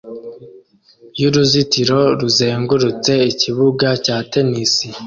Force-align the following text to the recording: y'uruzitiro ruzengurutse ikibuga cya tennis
y'uruzitiro 1.19 1.99
ruzengurutse 2.19 3.13
ikibuga 3.31 3.87
cya 4.05 4.17
tennis 4.31 4.73